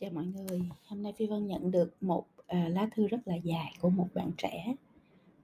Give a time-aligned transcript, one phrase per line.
[0.00, 3.34] Chào mọi người, hôm nay Phi Vân nhận được một à, lá thư rất là
[3.34, 4.74] dài của một bạn trẻ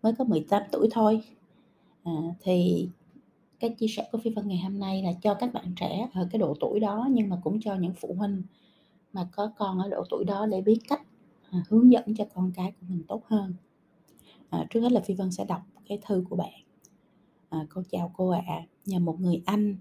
[0.02, 1.22] mới có 18 tuổi thôi.
[2.02, 2.88] À, thì
[3.60, 6.28] cái chia sẻ của Phi Vân ngày hôm nay là cho các bạn trẻ ở
[6.30, 8.42] cái độ tuổi đó nhưng mà cũng cho những phụ huynh
[9.12, 11.02] mà có con ở độ tuổi đó để biết cách
[11.50, 13.54] à, hướng dẫn cho con cái của mình tốt hơn.
[14.50, 16.62] À, trước hết là Phi Vân sẽ đọc cái thư của bạn.
[17.48, 18.66] À, con chào cô ạ, à.
[18.86, 19.76] nhờ một người anh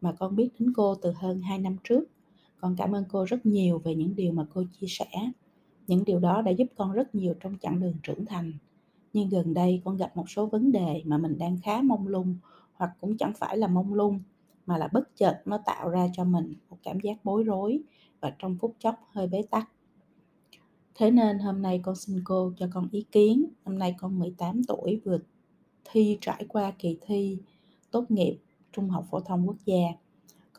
[0.00, 2.04] mà con biết đến cô từ hơn 2 năm trước
[2.60, 5.10] con cảm ơn cô rất nhiều về những điều mà cô chia sẻ.
[5.86, 8.52] Những điều đó đã giúp con rất nhiều trong chặng đường trưởng thành.
[9.12, 12.36] Nhưng gần đây con gặp một số vấn đề mà mình đang khá mông lung,
[12.72, 14.20] hoặc cũng chẳng phải là mông lung,
[14.66, 17.80] mà là bất chợt nó tạo ra cho mình một cảm giác bối rối
[18.20, 19.70] và trong phút chốc hơi bế tắc.
[20.94, 23.44] Thế nên hôm nay con xin cô cho con ý kiến.
[23.64, 25.18] Năm nay con 18 tuổi, vừa
[25.84, 27.38] thi trải qua kỳ thi
[27.90, 28.38] tốt nghiệp
[28.72, 29.82] trung học phổ thông quốc gia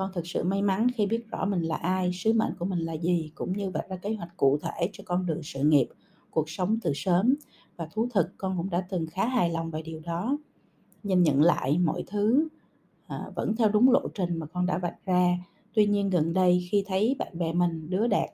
[0.02, 2.80] con thực sự may mắn khi biết rõ mình là ai, sứ mệnh của mình
[2.80, 5.88] là gì, cũng như vạch ra kế hoạch cụ thể cho con đường sự nghiệp,
[6.30, 7.36] cuộc sống từ sớm.
[7.78, 10.38] Và thú thực con cũng đã từng khá hài lòng về điều đó.
[11.04, 12.48] Nhìn nhận lại mọi thứ
[13.08, 15.38] à, vẫn theo đúng lộ trình mà con đã vạch ra.
[15.74, 18.30] Tuy nhiên gần đây khi thấy bạn bè mình đứa đạt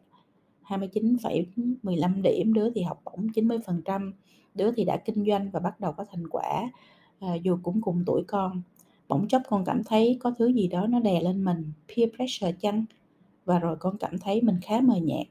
[0.68, 4.12] 29,15 điểm, đứa thì học bổng 90%,
[4.56, 6.72] đứa thì đã kinh doanh và bắt đầu có thành quả,
[7.20, 8.62] à, dù cũng cùng tuổi con
[9.08, 12.52] bỗng chốc con cảm thấy có thứ gì đó nó đè lên mình, peer pressure
[12.52, 12.86] chăng?
[13.46, 15.28] Và rồi con cảm thấy mình khá mờ nhạt.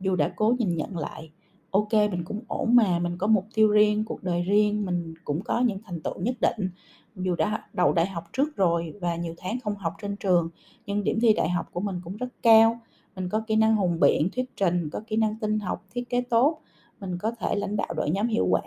[0.00, 1.30] Dù đã cố nhìn nhận lại,
[1.70, 5.42] ok, mình cũng ổn mà, mình có mục tiêu riêng, cuộc đời riêng, mình cũng
[5.44, 6.70] có những thành tựu nhất định.
[7.16, 10.48] Dù đã đầu đại học trước rồi và nhiều tháng không học trên trường,
[10.86, 12.80] nhưng điểm thi đại học của mình cũng rất cao.
[13.16, 16.20] Mình có kỹ năng hùng biện, thuyết trình, có kỹ năng tinh học, thiết kế
[16.20, 16.60] tốt.
[17.00, 18.62] Mình có thể lãnh đạo đội nhóm hiệu quả.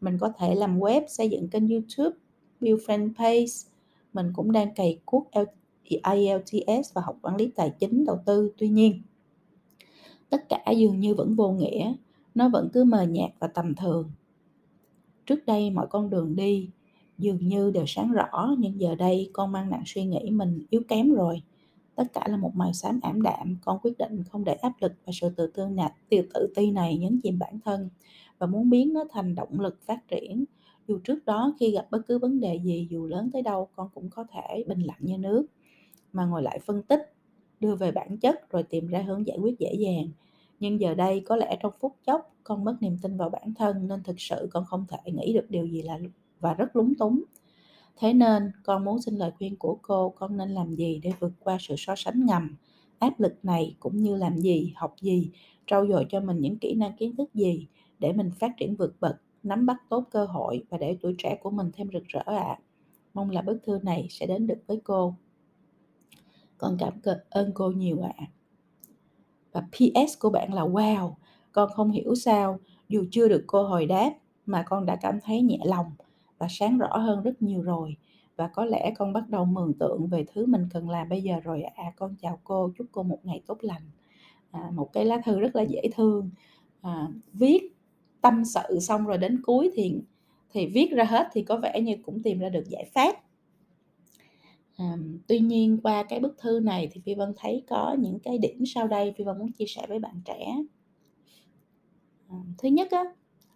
[0.00, 2.16] Mình có thể làm web, xây dựng kênh youtube
[2.60, 3.68] build fanpage.
[4.12, 5.30] Mình cũng đang cày cuốc
[5.82, 8.52] IELTS và học quản lý tài chính đầu tư.
[8.58, 9.02] Tuy nhiên,
[10.30, 11.94] tất cả dường như vẫn vô nghĩa.
[12.34, 14.10] Nó vẫn cứ mờ nhạt và tầm thường.
[15.26, 16.70] Trước đây mọi con đường đi
[17.18, 20.82] dường như đều sáng rõ, nhưng giờ đây con mang nặng suy nghĩ mình yếu
[20.88, 21.42] kém rồi.
[21.94, 23.56] Tất cả là một màu xám ảm đạm.
[23.64, 26.98] Con quyết định không để áp lực và sự tự tư nạt tự ti này
[26.98, 27.90] nhấn chìm bản thân
[28.38, 30.44] và muốn biến nó thành động lực phát triển
[30.88, 33.88] dù trước đó khi gặp bất cứ vấn đề gì, dù lớn tới đâu, con
[33.94, 35.46] cũng có thể bình lặng như nước.
[36.12, 37.14] Mà ngồi lại phân tích,
[37.60, 40.08] đưa về bản chất rồi tìm ra hướng giải quyết dễ dàng.
[40.60, 43.88] Nhưng giờ đây có lẽ trong phút chốc, con mất niềm tin vào bản thân
[43.88, 45.98] nên thực sự con không thể nghĩ được điều gì là
[46.40, 47.22] và rất lúng túng.
[47.96, 51.32] Thế nên, con muốn xin lời khuyên của cô, con nên làm gì để vượt
[51.40, 52.56] qua sự so sánh ngầm,
[52.98, 55.30] áp lực này cũng như làm gì, học gì,
[55.66, 57.66] trau dồi cho mình những kỹ năng kiến thức gì
[57.98, 61.38] để mình phát triển vượt bậc nắm bắt tốt cơ hội và để tuổi trẻ
[61.42, 62.36] của mình thêm rực rỡ ạ.
[62.36, 62.58] À.
[63.14, 65.14] Mong là bức thư này sẽ đến được với cô.
[66.58, 66.92] Con cảm
[67.30, 68.12] ơn cô nhiều ạ.
[68.16, 68.26] À.
[69.52, 71.12] Và PS của bạn là wow,
[71.52, 72.58] con không hiểu sao
[72.88, 74.10] dù chưa được cô hồi đáp
[74.46, 75.92] mà con đã cảm thấy nhẹ lòng
[76.38, 77.96] và sáng rõ hơn rất nhiều rồi
[78.36, 81.40] và có lẽ con bắt đầu mường tượng về thứ mình cần làm bây giờ
[81.44, 81.72] rồi ạ.
[81.76, 83.82] À, con chào cô, chúc cô một ngày tốt lành.
[84.50, 86.30] À, một cái lá thư rất là dễ thương.
[86.82, 87.75] À, viết
[88.20, 89.94] tâm sự xong rồi đến cuối thì
[90.52, 93.16] thì viết ra hết thì có vẻ như cũng tìm ra được giải pháp.
[94.76, 94.96] À,
[95.26, 98.64] tuy nhiên qua cái bức thư này thì phi vân thấy có những cái điểm
[98.66, 100.56] sau đây phi vân muốn chia sẻ với bạn trẻ.
[102.28, 103.04] À, thứ nhất á,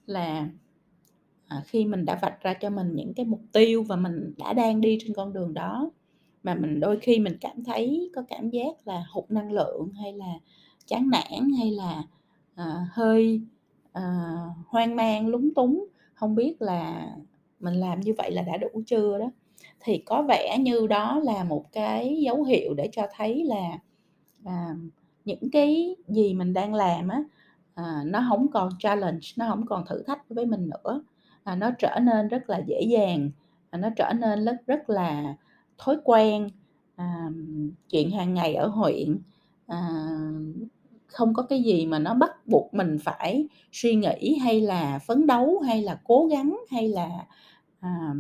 [0.06, 0.48] là
[1.47, 4.53] à, khi mình đã vạch ra cho mình những cái mục tiêu và mình đã
[4.53, 5.91] đang đi trên con đường đó
[6.42, 10.12] mà mình đôi khi mình cảm thấy có cảm giác là hụt năng lượng hay
[10.12, 10.34] là
[10.87, 12.03] chán nản hay là
[12.54, 13.42] à, hơi
[13.99, 17.11] uh, hoang mang lúng túng không biết là
[17.61, 19.31] mình làm như vậy là đã đủ chưa đó.
[19.81, 23.78] Thì có vẻ như đó là một cái dấu hiệu để cho thấy là
[24.45, 24.77] à,
[25.25, 27.23] những cái gì mình đang làm á
[27.75, 31.03] à, nó không còn challenge nó không còn thử thách với mình nữa.
[31.45, 33.31] À, nó trở nên rất là dễ dàng
[33.71, 35.34] à, nó trở nên rất rất là
[35.78, 36.48] thói quen
[36.97, 37.31] à,
[37.89, 39.19] chuyện hàng ngày ở huyện
[39.66, 39.98] à,
[41.12, 45.27] không có cái gì mà nó bắt buộc mình phải suy nghĩ hay là phấn
[45.27, 47.09] đấu hay là cố gắng hay là
[47.80, 48.15] à,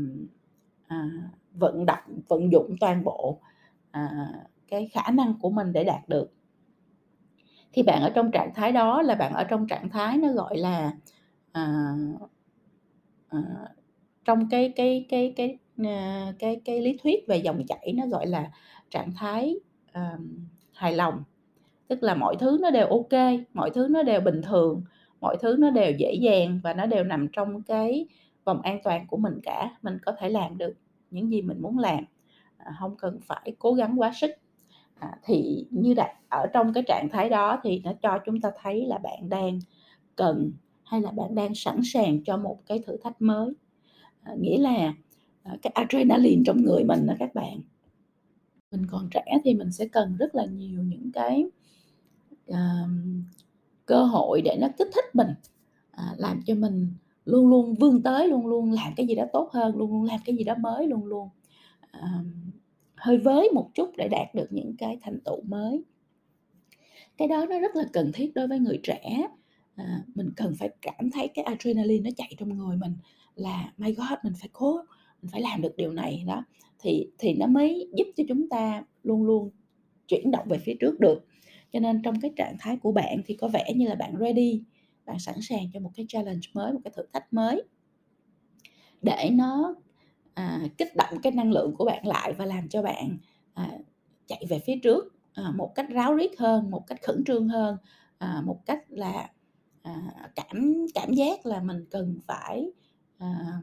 [0.86, 1.10] à,
[1.54, 3.38] vận động vận dụng toàn bộ
[3.90, 4.10] à,
[4.68, 6.32] cái khả năng của mình để đạt được.
[7.72, 10.58] Thì bạn ở trong trạng thái đó là bạn ở trong trạng thái nó gọi
[10.58, 10.92] là
[11.52, 11.94] à,
[13.28, 13.38] à,
[14.24, 18.26] trong cái cái cái cái cái cái, cái lý thuyết về dòng chảy nó gọi
[18.26, 18.50] là
[18.90, 19.54] trạng thái
[19.92, 20.18] à,
[20.72, 21.24] hài lòng
[21.90, 24.82] tức là mọi thứ nó đều ok mọi thứ nó đều bình thường
[25.20, 28.06] mọi thứ nó đều dễ dàng và nó đều nằm trong cái
[28.44, 29.76] vòng an toàn của mình cả.
[29.82, 30.72] Mình có thể làm được
[31.10, 32.04] những gì mình muốn làm.
[32.56, 34.30] À, không cần phải cố gắng quá sức.
[34.94, 36.00] À, thì như đ
[36.30, 39.58] ở trong cái trạng thái đó thì nó cho chúng ta thấy là bạn đang
[40.16, 40.52] cần
[40.84, 43.52] hay là bạn đang sẵn sàng cho một cái thử thách mới.
[44.22, 44.94] À, nghĩa là,
[45.42, 47.60] à, cái adrenaline trong người mình đó các bạn.
[48.72, 51.46] Mình còn trẻ thì mình sẽ cần rất là nhiều những cái,
[53.86, 55.28] cơ hội để nó kích thích mình,
[55.90, 56.92] à, làm cho mình
[57.24, 60.20] luôn luôn vươn tới, luôn luôn làm cái gì đó tốt hơn, luôn luôn làm
[60.24, 61.28] cái gì đó mới, luôn luôn,
[61.92, 62.50] ờm,
[62.96, 65.84] hơi với một chút để đạt được những cái thành tựu mới.
[67.18, 69.26] Cái đó nó rất là cần thiết đối với người trẻ,
[69.76, 72.96] à, mình cần phải cảm thấy cái adrenaline nó chạy trong người mình
[73.34, 74.76] là "My God, mình phải cố,
[75.22, 76.44] mình phải làm được điều này." Đó,
[76.78, 79.50] thì thì nó mới giúp cho chúng ta luôn luôn
[80.08, 81.24] chuyển động về phía trước được.
[81.72, 84.62] Cho nên trong cái trạng thái của bạn thì có vẻ như là bạn ready,
[85.06, 87.62] bạn sẵn sàng cho một cái challenge mới, một cái thử thách mới.
[89.02, 89.74] Để nó,
[90.34, 93.18] à, kích động cái năng lượng của bạn lại và làm cho bạn,
[93.54, 93.70] à,
[94.26, 97.76] chạy về phía trước, à, một cách ráo riết hơn, một cách khẩn trương hơn,
[98.18, 99.30] à, một cách là,
[99.82, 100.02] à,
[100.36, 102.70] cảm cảm giác là mình cần phải,
[103.18, 103.60] à,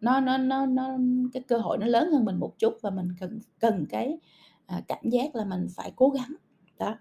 [0.00, 0.98] nó nó nó nó
[1.32, 4.18] cái cơ hội nó lớn hơn mình một chút và mình cần cần cái,
[4.66, 6.34] à, cảm giác là mình phải cố gắng.
[6.78, 6.94] Đó,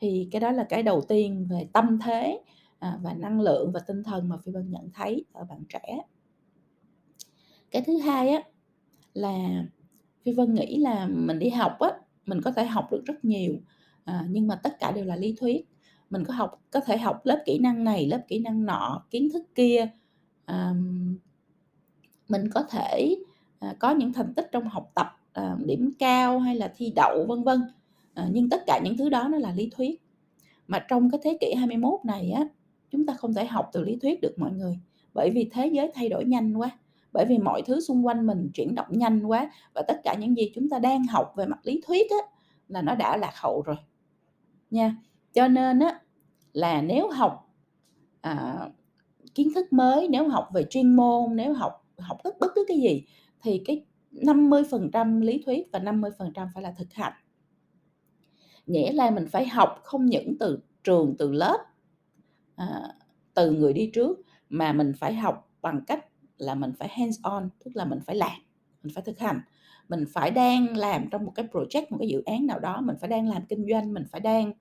[0.00, 2.40] thì cái đó là cái đầu tiên về tâm thế,
[2.78, 5.98] à, và năng lượng và tinh thần mà Phi Vân nhận thấy ở bạn trẻ.
[7.70, 8.42] Cái thứ hai á,
[9.14, 9.64] là
[10.24, 11.90] Phi Vân nghĩ là mình đi học á,
[12.26, 13.54] mình có thể học được rất nhiều,
[14.04, 15.66] à, nhưng mà tất cả đều là lý thuyết.
[16.10, 19.28] Mình có học có thể học lớp kỹ năng này, lớp kỹ năng nọ, kiến
[19.32, 19.88] thức kia,
[20.44, 20.74] à,
[22.28, 23.16] mình có thể,
[23.58, 27.26] à, có những thành tích trong học tập, à, điểm cao hay là thi đậu,
[27.28, 27.60] vân vân,
[28.20, 30.02] Ờ, nhưng tất cả những thứ đó nó là lý thuyết.
[30.68, 32.44] Mà trong cái thế kỷ 21 này á,
[32.90, 34.78] chúng ta không thể học từ lý thuyết được mọi người,
[35.14, 36.70] bởi vì thế giới thay đổi nhanh quá,
[37.12, 40.36] bởi vì mọi thứ xung quanh mình chuyển động nhanh quá và tất cả những
[40.36, 42.16] gì chúng ta đang học về mặt lý thuyết á,
[42.68, 43.76] là nó đã lạc hậu rồi,
[44.70, 44.96] nha.
[45.34, 46.00] Cho nên á,
[46.52, 47.50] là nếu học,
[48.20, 48.58] à,
[49.34, 52.78] kiến thức mới, nếu học về chuyên môn, nếu học học bất bất cứ cái
[52.80, 53.04] gì
[53.42, 57.12] thì cái 50% lý thuyết và 50% phải là thực hành.
[58.70, 61.58] Nghĩa là mình phải học không những từ trường, từ lớp,
[62.56, 62.82] à,
[63.34, 64.18] từ người đi trước,
[64.50, 66.06] mà mình phải học bằng cách
[66.38, 68.38] là mình phải hands on, tức là mình phải làm,
[68.82, 69.40] mình phải thực hành.
[69.88, 72.96] Mình phải đang làm trong một cái project, một cái dự án nào đó, mình
[73.00, 74.52] phải đang làm kinh doanh, mình phải đang,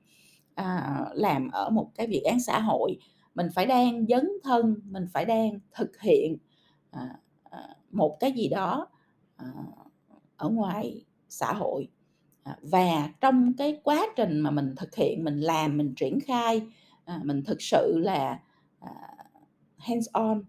[0.55, 2.97] à, làm ở một cái dự án xã hội,
[3.35, 6.37] mình phải đang dấn thân, mình phải đang thực hiện,
[6.91, 8.87] à, à, một cái gì đó,
[9.37, 9.45] à,
[10.37, 11.87] ở ngoài xã hội.
[12.43, 16.61] À, và trong cái quá trình mà mình thực hiện, mình làm, mình triển khai,
[17.05, 18.39] à, mình thực sự là,
[18.79, 18.91] à,
[19.77, 20.43] hands on,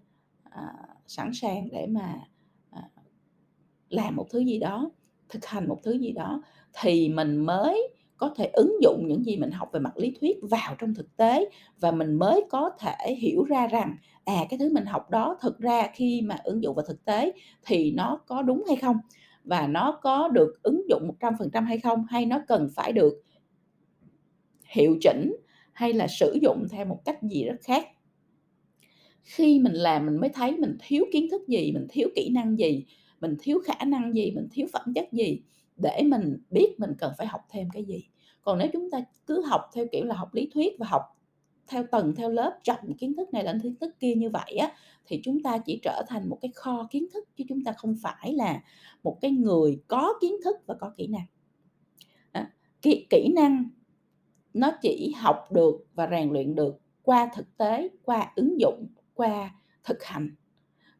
[1.06, 2.14] sẵn sàng để mà,
[3.88, 4.90] làm một thứ gì đó,
[5.28, 6.42] thực hành một thứ gì đó
[6.82, 10.36] thì mình mới có thể ứng dụng những gì mình học về mặt lý thuyết
[10.50, 11.50] vào trong thực tế
[11.80, 15.58] và mình mới có thể hiểu ra rằng, à, cái thứ mình học đó thực
[15.58, 17.32] ra khi mà ứng dụng vào thực tế
[17.66, 18.96] thì nó có đúng hay không?
[19.44, 22.04] Và nó có được ứng dụng 100% hay không?
[22.08, 23.22] Hay nó cần phải được
[24.64, 25.36] hiệu chỉnh
[25.72, 27.86] hay là sử dụng theo một cách gì rất khác?
[29.22, 32.58] Khi mình làm mình mới thấy mình thiếu kiến thức gì, mình thiếu kỹ năng
[32.58, 32.86] gì,
[33.20, 35.42] mình thiếu khả năng gì, mình thiếu phẩm chất gì
[35.76, 38.04] để mình biết mình cần phải học thêm cái gì.
[38.42, 41.02] Còn nếu chúng ta cứ học theo kiểu là học lý thuyết và học
[41.70, 44.72] theo tầng, theo lớp, chồng kiến thức này lên kiến thức kia như vậy á,
[45.06, 47.96] thì chúng ta chỉ trở thành một cái kho kiến thức chứ chúng ta không
[48.02, 48.62] phải là
[49.02, 51.26] một cái người có kiến thức và có kỹ năng.
[52.32, 52.50] À,
[52.82, 53.64] kỹ kỹ năng
[54.54, 59.54] nó chỉ học được và rèn luyện được qua thực tế, qua ứng dụng, qua
[59.84, 60.34] thực hành.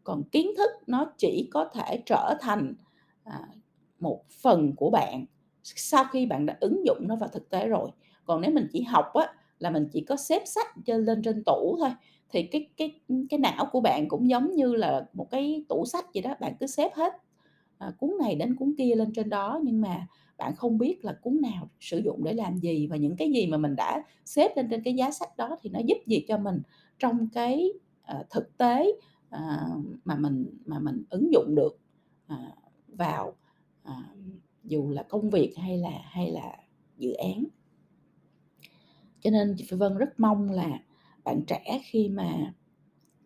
[0.04, 2.74] Còn kiến thức nó chỉ có thể trở thành,
[3.24, 3.40] à,
[3.98, 5.24] một phần của bạn
[5.62, 7.90] sau khi bạn đã ứng dụng nó vào thực tế rồi.
[8.24, 11.44] Còn nếu mình chỉ học á, là mình chỉ có xếp sách trên lên trên
[11.46, 11.90] tủ thôi,
[12.32, 13.00] thì cái cái,
[13.30, 16.54] cái não của bạn cũng giống như là một cái tủ sách vậy đó, bạn
[16.60, 17.12] cứ xếp hết,
[17.78, 20.06] à, cuốn này đến cuốn kia lên trên đó, nhưng mà
[20.38, 23.46] bạn không biết là cuốn nào sử dụng để làm gì và những cái gì
[23.46, 26.38] mà mình đã xếp lên trên cái giá sách đó thì nó giúp gì cho
[26.38, 26.62] mình
[26.98, 28.92] trong cái, à, thực tế,
[29.30, 29.60] à,
[30.04, 31.78] mà mình mà mình ứng dụng được,
[32.26, 32.52] à,
[32.88, 33.36] vào,
[33.82, 33.94] à,
[34.64, 36.56] dù là công việc hay là hay là
[36.98, 37.44] dự án.
[39.20, 40.78] Cho nên Phi Vân rất mong là
[41.24, 42.52] bạn trẻ khi mà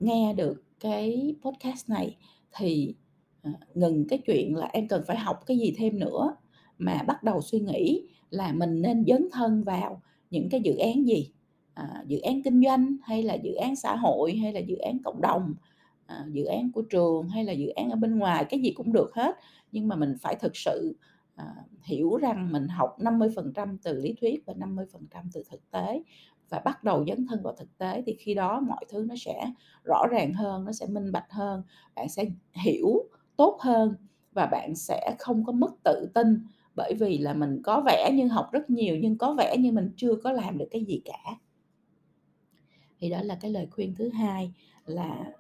[0.00, 2.16] nghe được cái podcast này
[2.56, 2.94] thì,
[3.42, 6.36] ờ, ngừng cái chuyện là em cần phải học cái gì thêm nữa,
[6.78, 11.06] mà bắt đầu suy nghĩ là mình nên dấn thân vào những cái dự án
[11.06, 11.32] gì,
[11.74, 14.98] à, dự án kinh doanh hay là dự án xã hội, hay là dự án
[15.04, 15.54] cộng đồng,
[16.06, 18.92] à, dự án của trường hay là dự án ở bên ngoài, cái gì cũng
[18.92, 19.36] được hết.
[19.72, 20.96] Nhưng mà mình phải thực sự,
[21.34, 26.02] à, hiểu rằng mình học 50% từ lý thuyết và 50% từ thực tế
[26.48, 29.52] và bắt đầu dấn thân vào thực tế thì khi đó mọi thứ nó sẽ
[29.84, 31.62] rõ ràng hơn, nó sẽ minh bạch hơn,
[31.94, 33.94] bạn sẽ hiểu tốt hơn
[34.32, 38.26] và bạn sẽ không có mất tự tin bởi vì là mình có vẻ như
[38.26, 41.36] học rất nhiều nhưng có vẻ như mình chưa có làm được cái gì cả.
[42.98, 44.52] Thì đó là cái lời khuyên thứ hai
[44.86, 45.32] là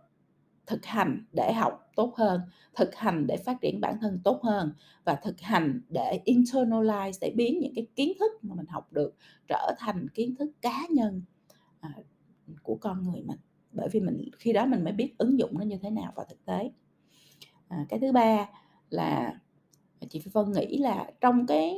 [0.66, 2.40] thực hành để học tốt hơn,
[2.74, 4.72] thực hành để phát triển bản thân tốt hơn
[5.04, 9.14] và thực hành để internalize để biến những cái kiến thức mà mình học được
[9.48, 11.22] trở thành kiến thức cá nhân
[11.80, 11.90] à,
[12.62, 13.38] của con người mình.
[13.72, 16.26] Bởi vì mình khi đó mình mới biết ứng dụng nó như thế nào vào
[16.28, 16.70] thực tế.
[17.68, 18.48] À, cái thứ ba
[18.90, 19.38] là
[20.08, 21.76] chị Phi Vân nghĩ là trong cái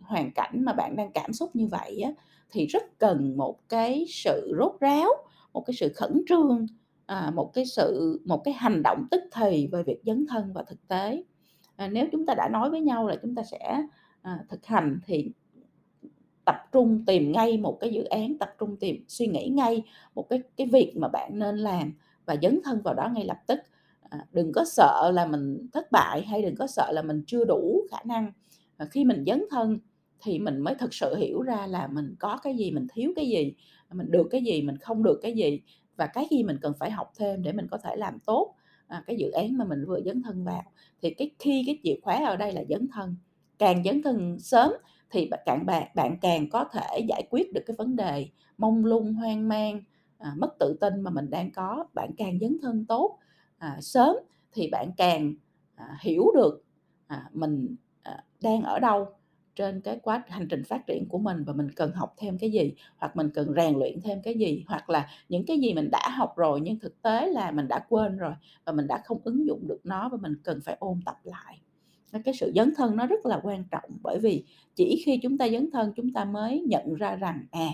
[0.00, 2.10] hoàn cảnh mà bạn đang cảm xúc như vậy á,
[2.50, 5.10] thì rất cần một cái sự rốt ráo
[5.52, 6.66] một cái sự khẩn trương
[7.08, 10.64] à, một cái sự một cái hành động tức thì về việc dấn thân và
[10.68, 11.24] thực tế.
[11.76, 13.82] À, nếu chúng ta đã nói với nhau là chúng ta sẽ
[14.22, 15.32] à, thực hành thì
[16.44, 19.82] tập trung tìm ngay một cái dự án tập trung tìm suy nghĩ ngay
[20.14, 21.92] một cái cái việc mà bạn nên làm
[22.26, 23.58] và dấn thân vào đó ngay lập tức.
[24.10, 27.44] À, đừng có sợ là mình thất bại hay đừng có sợ là mình chưa
[27.44, 28.32] đủ khả năng.
[28.76, 29.78] À, khi mình dấn thân
[30.20, 33.28] thì mình mới thực sự hiểu ra là mình có cái gì mình thiếu cái
[33.28, 33.54] gì
[33.92, 35.60] mình được cái gì mình không được cái gì
[35.98, 38.54] và cái gì mình cần phải học thêm để mình có thể làm tốt
[38.88, 40.64] à, cái dự án mà mình vừa dấn thân vào.
[41.02, 43.16] Thì cái khi cái chìa khóa ở đây là dấn thân
[43.58, 44.72] càng dấn thân sớm
[45.10, 48.28] thì bạn bạn bạn càng có thể giải quyết được cái vấn đề
[48.58, 49.82] mông lung hoang mang
[50.18, 51.86] à, mất tự tin mà mình đang có.
[51.94, 53.18] Bạn càng dấn thân tốt
[53.58, 54.16] à, sớm
[54.52, 55.34] thì bạn càng
[55.74, 56.64] à, hiểu được
[57.06, 59.06] à, mình à, đang ở đâu
[59.58, 62.50] trên cái quá hành trình phát triển của mình và mình cần học thêm cái
[62.50, 65.90] gì hoặc mình cần rèn luyện thêm cái gì hoặc là những cái gì mình
[65.90, 68.32] đã học rồi nhưng thực tế là mình đã quên rồi
[68.64, 71.60] và mình đã không ứng dụng được nó và mình cần phải ôn tập lại.
[72.24, 75.48] Cái sự dấn thân nó rất là quan trọng bởi vì chỉ khi chúng ta
[75.48, 77.68] dấn thân chúng ta mới nhận ra rằng à,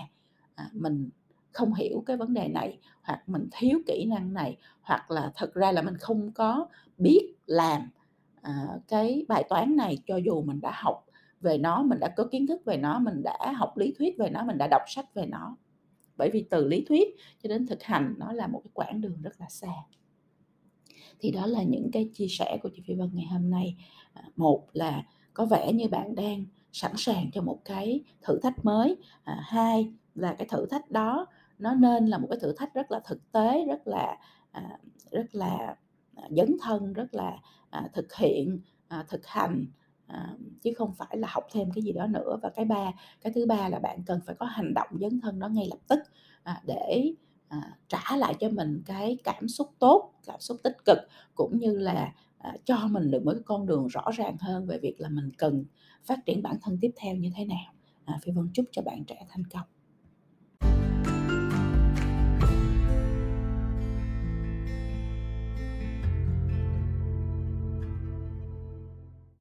[0.55, 1.09] à, mình
[1.51, 5.53] không hiểu cái vấn đề này hoặc mình thiếu kỹ năng này hoặc là thật
[5.53, 7.89] ra là mình không có biết làm
[8.41, 11.04] à, cái bài toán này cho dù mình đã học
[11.45, 14.29] về nó mình đã có kiến thức về nó mình đã học lý thuyết về
[14.29, 15.57] nó mình đã đọc sách về nó.
[16.17, 19.21] Bởi vì từ lý thuyết cho đến thực hành nó là một cái quãng đường
[19.21, 19.73] rất là xa.
[21.19, 23.75] Thì đó là những cái chia sẻ của chị Phi Vân ngày hôm nay.
[24.13, 28.65] À, một là có vẻ như bạn đang sẵn sàng cho một cái thử thách
[28.65, 28.95] mới.
[29.23, 31.25] À, hai là cái thử thách đó
[31.59, 34.17] nó nên là một cái thử thách rất là thực tế rất là
[34.51, 34.79] à,
[35.11, 35.75] rất là
[36.15, 37.37] à, dấn thân rất là
[37.69, 39.65] à, thực hiện à, thực hành
[40.07, 42.39] à, chứ không phải là học thêm cái gì đó nữa.
[42.41, 45.39] Và cái ba cái thứ ba là bạn cần phải có hành động dấn thân
[45.39, 45.99] đó ngay lập tức
[46.43, 47.13] à, để
[47.47, 50.97] à, trả lại cho mình cái cảm xúc tốt cảm xúc tích cực
[51.35, 54.79] cũng như là à, cho mình được một cái con đường rõ ràng hơn về
[54.79, 55.65] việc là mình cần
[56.05, 57.73] phát triển bản thân tiếp theo như thế nào.
[58.05, 59.74] À, phi vân chúc cho bạn trẻ thành công.